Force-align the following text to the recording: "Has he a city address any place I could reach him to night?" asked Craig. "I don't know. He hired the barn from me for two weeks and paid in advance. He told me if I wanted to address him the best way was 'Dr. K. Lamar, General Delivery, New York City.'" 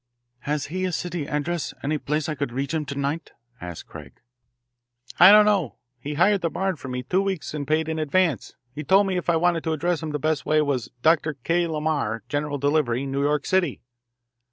"Has 0.39 0.65
he 0.65 0.85
a 0.85 0.91
city 0.91 1.27
address 1.27 1.75
any 1.83 1.99
place 1.99 2.27
I 2.27 2.33
could 2.33 2.51
reach 2.51 2.73
him 2.73 2.85
to 2.85 2.95
night?" 2.97 3.33
asked 3.61 3.85
Craig. 3.85 4.19
"I 5.19 5.31
don't 5.31 5.45
know. 5.45 5.75
He 5.99 6.15
hired 6.15 6.41
the 6.41 6.49
barn 6.49 6.75
from 6.77 6.93
me 6.93 7.03
for 7.03 7.09
two 7.11 7.21
weeks 7.21 7.53
and 7.53 7.67
paid 7.67 7.87
in 7.87 7.99
advance. 7.99 8.55
He 8.73 8.83
told 8.83 9.05
me 9.05 9.17
if 9.17 9.29
I 9.29 9.35
wanted 9.35 9.63
to 9.65 9.73
address 9.73 10.01
him 10.01 10.09
the 10.09 10.17
best 10.17 10.43
way 10.43 10.59
was 10.59 10.89
'Dr. 11.03 11.35
K. 11.43 11.67
Lamar, 11.67 12.23
General 12.29 12.57
Delivery, 12.57 13.05
New 13.05 13.21
York 13.21 13.45
City.'" 13.45 13.83